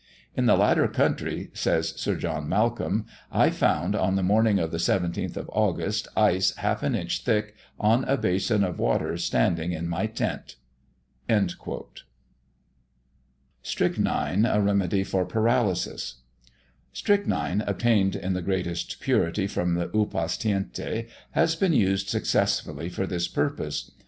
[0.35, 4.79] In the latter country (says Sir John Malcolm) I found, on the morning of the
[4.79, 9.87] 17th of August, ice half an inch thick on a basin of water standing in
[9.87, 10.55] my tent."
[11.29, 11.85] Footnote 4:
[13.61, 14.03] Sketches of Persia.
[14.41, 16.15] STRYCHNINE A REMEDY FOR PARALYSIS.
[16.91, 23.05] Strychnine (obtained in the greatest purity from the Upas Tiente) has been used successfully for
[23.05, 23.91] this purpose.